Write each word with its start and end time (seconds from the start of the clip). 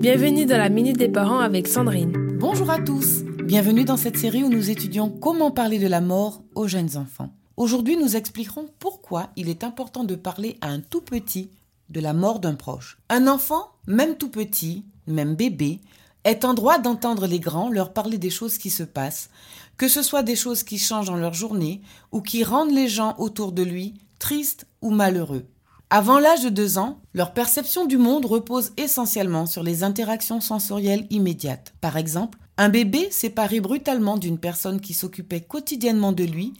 Bienvenue 0.00 0.46
dans 0.46 0.56
la 0.56 0.70
Minute 0.70 0.96
des 0.96 1.10
Parents 1.10 1.40
avec 1.40 1.68
Sandrine. 1.68 2.38
Bonjour 2.38 2.70
à 2.70 2.80
tous. 2.80 3.22
Bienvenue 3.44 3.84
dans 3.84 3.98
cette 3.98 4.16
série 4.16 4.42
où 4.42 4.48
nous 4.48 4.70
étudions 4.70 5.10
comment 5.10 5.50
parler 5.50 5.78
de 5.78 5.86
la 5.86 6.00
mort 6.00 6.40
aux 6.54 6.66
jeunes 6.66 6.96
enfants. 6.96 7.28
Aujourd'hui, 7.58 7.98
nous 7.98 8.16
expliquerons 8.16 8.70
pourquoi 8.78 9.28
il 9.36 9.50
est 9.50 9.62
important 9.62 10.02
de 10.04 10.14
parler 10.14 10.56
à 10.62 10.68
un 10.68 10.80
tout 10.80 11.02
petit 11.02 11.50
de 11.90 12.00
la 12.00 12.14
mort 12.14 12.40
d'un 12.40 12.54
proche. 12.54 12.96
Un 13.10 13.26
enfant, 13.26 13.72
même 13.86 14.16
tout 14.16 14.30
petit, 14.30 14.86
même 15.06 15.34
bébé, 15.34 15.82
est 16.24 16.46
en 16.46 16.54
droit 16.54 16.78
d'entendre 16.78 17.26
les 17.26 17.38
grands 17.38 17.68
leur 17.68 17.92
parler 17.92 18.16
des 18.16 18.30
choses 18.30 18.56
qui 18.56 18.70
se 18.70 18.84
passent, 18.84 19.28
que 19.76 19.86
ce 19.86 20.00
soit 20.00 20.22
des 20.22 20.34
choses 20.34 20.62
qui 20.62 20.78
changent 20.78 21.08
dans 21.08 21.16
leur 21.16 21.34
journée 21.34 21.82
ou 22.10 22.22
qui 22.22 22.42
rendent 22.42 22.72
les 22.72 22.88
gens 22.88 23.16
autour 23.18 23.52
de 23.52 23.62
lui 23.62 24.00
tristes 24.18 24.66
ou 24.80 24.88
malheureux. 24.88 25.44
Avant 25.92 26.20
l'âge 26.20 26.44
de 26.44 26.50
deux 26.50 26.78
ans, 26.78 27.00
leur 27.14 27.34
perception 27.34 27.84
du 27.84 27.98
monde 27.98 28.24
repose 28.24 28.70
essentiellement 28.76 29.46
sur 29.46 29.64
les 29.64 29.82
interactions 29.82 30.40
sensorielles 30.40 31.08
immédiates. 31.10 31.74
Par 31.80 31.96
exemple, 31.96 32.38
un 32.58 32.68
bébé 32.68 33.08
séparé 33.10 33.58
brutalement 33.58 34.16
d'une 34.16 34.38
personne 34.38 34.80
qui 34.80 34.94
s'occupait 34.94 35.40
quotidiennement 35.40 36.12
de 36.12 36.22
lui 36.22 36.54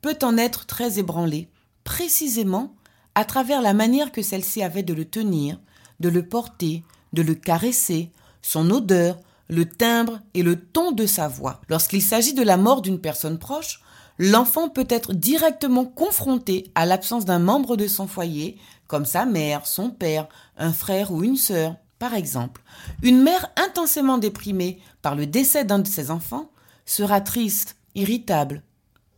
peut 0.00 0.16
en 0.22 0.38
être 0.38 0.64
très 0.64 0.98
ébranlé, 0.98 1.50
précisément 1.84 2.74
à 3.14 3.26
travers 3.26 3.60
la 3.60 3.74
manière 3.74 4.12
que 4.12 4.22
celle-ci 4.22 4.62
avait 4.62 4.82
de 4.82 4.94
le 4.94 5.04
tenir, 5.04 5.60
de 5.98 6.08
le 6.08 6.26
porter, 6.26 6.82
de 7.12 7.20
le 7.20 7.34
caresser, 7.34 8.10
son 8.40 8.70
odeur, 8.70 9.18
le 9.50 9.66
timbre 9.66 10.20
et 10.32 10.42
le 10.42 10.56
ton 10.56 10.92
de 10.92 11.06
sa 11.06 11.28
voix. 11.28 11.60
Lorsqu'il 11.68 12.02
s'agit 12.02 12.34
de 12.34 12.42
la 12.42 12.56
mort 12.56 12.82
d'une 12.82 13.00
personne 13.00 13.38
proche, 13.38 13.82
l'enfant 14.18 14.68
peut 14.68 14.86
être 14.88 15.12
directement 15.12 15.84
confronté 15.84 16.70
à 16.74 16.86
l'absence 16.86 17.24
d'un 17.24 17.40
membre 17.40 17.76
de 17.76 17.88
son 17.88 18.06
foyer, 18.06 18.58
comme 18.86 19.04
sa 19.04 19.26
mère, 19.26 19.66
son 19.66 19.90
père, 19.90 20.28
un 20.56 20.72
frère 20.72 21.12
ou 21.12 21.24
une 21.24 21.36
sœur, 21.36 21.74
par 21.98 22.14
exemple. 22.14 22.62
Une 23.02 23.22
mère 23.22 23.50
intensément 23.56 24.18
déprimée 24.18 24.78
par 25.02 25.16
le 25.16 25.26
décès 25.26 25.64
d'un 25.64 25.80
de 25.80 25.88
ses 25.88 26.10
enfants 26.10 26.50
sera 26.86 27.20
triste, 27.20 27.76
irritable, 27.94 28.62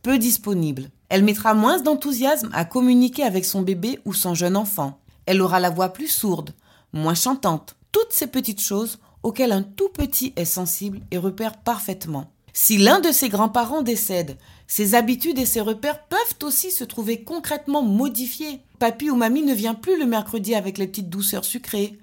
peu 0.01 0.17
disponible. 0.17 0.89
Elle 1.09 1.23
mettra 1.23 1.53
moins 1.53 1.79
d'enthousiasme 1.79 2.49
à 2.53 2.65
communiquer 2.65 3.23
avec 3.23 3.45
son 3.45 3.61
bébé 3.61 3.99
ou 4.03 4.13
son 4.13 4.33
jeune 4.33 4.57
enfant. 4.57 4.99
Elle 5.27 5.41
aura 5.43 5.59
la 5.59 5.69
voix 5.69 5.89
plus 5.89 6.07
sourde, 6.07 6.55
moins 6.91 7.13
chantante. 7.13 7.75
Toutes 7.91 8.11
ces 8.11 8.27
petites 8.27 8.61
choses 8.61 8.97
auxquelles 9.23 9.51
un 9.51 9.63
tout 9.63 9.89
petit 9.89 10.33
est 10.35 10.45
sensible 10.45 10.99
et 11.11 11.17
repère 11.17 11.57
parfaitement. 11.57 12.29
Si 12.53 12.77
l'un 12.77 12.99
de 12.99 13.11
ses 13.11 13.29
grands-parents 13.29 13.81
décède, 13.81 14.37
ses 14.67 14.93
habitudes 14.93 15.39
et 15.39 15.45
ses 15.45 15.61
repères 15.61 16.03
peuvent 16.03 16.37
aussi 16.43 16.69
se 16.69 16.83
trouver 16.83 17.23
concrètement 17.23 17.81
modifiés. 17.81 18.61
Papy 18.77 19.09
ou 19.09 19.15
mamie 19.15 19.41
ne 19.41 19.53
vient 19.53 19.73
plus 19.73 19.97
le 19.97 20.05
mercredi 20.05 20.53
avec 20.53 20.77
les 20.77 20.87
petites 20.87 21.09
douceurs 21.09 21.45
sucrées, 21.45 21.97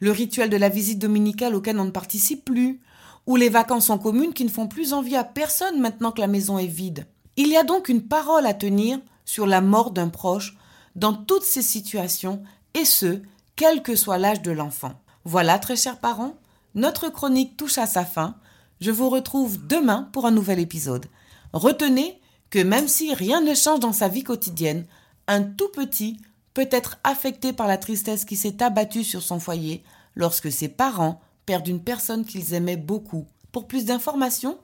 le 0.00 0.10
rituel 0.10 0.50
de 0.50 0.56
la 0.56 0.68
visite 0.68 0.98
dominicale 0.98 1.54
auquel 1.54 1.78
on 1.78 1.84
ne 1.84 1.90
participe 1.90 2.44
plus, 2.44 2.80
ou 3.26 3.36
les 3.36 3.48
vacances 3.48 3.90
en 3.90 3.98
commune 3.98 4.32
qui 4.32 4.44
ne 4.44 4.50
font 4.50 4.66
plus 4.66 4.92
envie 4.92 5.14
à 5.14 5.22
personne 5.22 5.80
maintenant 5.80 6.10
que 6.10 6.20
la 6.20 6.26
maison 6.26 6.58
est 6.58 6.66
vide. 6.66 7.06
Il 7.36 7.48
y 7.48 7.56
a 7.56 7.62
donc 7.62 7.88
une 7.88 8.02
parole 8.02 8.46
à 8.46 8.54
tenir 8.54 8.98
sur 9.24 9.46
la 9.46 9.60
mort 9.60 9.92
d'un 9.92 10.08
proche 10.08 10.56
dans 10.96 11.14
toutes 11.14 11.44
ces 11.44 11.62
situations, 11.62 12.42
et 12.74 12.84
ce, 12.84 13.20
quel 13.54 13.82
que 13.82 13.94
soit 13.94 14.18
l'âge 14.18 14.42
de 14.42 14.50
l'enfant. 14.50 14.94
Voilà, 15.24 15.58
très 15.58 15.76
chers 15.76 15.98
parents, 15.98 16.34
notre 16.74 17.08
chronique 17.08 17.56
touche 17.56 17.78
à 17.78 17.86
sa 17.86 18.04
fin. 18.04 18.36
Je 18.80 18.90
vous 18.90 19.08
retrouve 19.08 19.66
demain 19.66 20.08
pour 20.12 20.26
un 20.26 20.30
nouvel 20.30 20.58
épisode. 20.58 21.06
Retenez 21.52 22.20
que 22.50 22.58
même 22.58 22.88
si 22.88 23.14
rien 23.14 23.40
ne 23.40 23.54
change 23.54 23.80
dans 23.80 23.92
sa 23.92 24.08
vie 24.08 24.24
quotidienne, 24.24 24.84
un 25.26 25.42
tout 25.42 25.68
petit 25.68 26.18
peut 26.54 26.68
être 26.70 26.98
affecté 27.04 27.52
par 27.52 27.66
la 27.66 27.76
tristesse 27.78 28.24
qui 28.24 28.36
s'est 28.36 28.62
abattue 28.62 29.04
sur 29.04 29.22
son 29.22 29.40
foyer 29.40 29.82
lorsque 30.14 30.52
ses 30.52 30.68
parents 30.68 31.20
perdent 31.46 31.68
une 31.68 31.82
personne 31.82 32.24
qu'ils 32.24 32.54
aimaient 32.54 32.76
beaucoup. 32.76 33.26
Pour 33.52 33.66
plus 33.66 33.86
d'informations, 33.86 34.58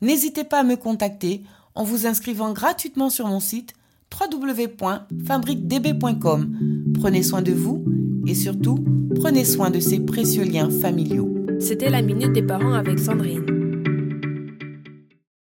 n'hésitez 0.00 0.44
pas 0.44 0.60
à 0.60 0.64
me 0.64 0.76
contacter 0.76 1.42
en 1.74 1.84
vous 1.84 2.06
inscrivant 2.06 2.52
gratuitement 2.52 3.10
sur 3.10 3.26
mon 3.26 3.40
site 3.40 3.74
www.fabriquedb.com. 4.18 6.92
Prenez 7.00 7.22
soin 7.22 7.42
de 7.42 7.52
vous 7.52 7.84
et 8.26 8.34
surtout, 8.34 8.82
prenez 9.16 9.44
soin 9.44 9.68
de 9.70 9.80
ces 9.80 10.00
précieux 10.00 10.44
liens 10.44 10.70
familiaux. 10.70 11.33
C'était 11.60 11.90
la 11.90 12.02
Minute 12.02 12.32
des 12.32 12.42
Parents 12.42 12.74
avec 12.74 12.98
Sandrine. 12.98 13.63